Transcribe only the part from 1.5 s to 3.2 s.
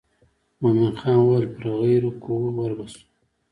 پر غیر کوو ور به شو.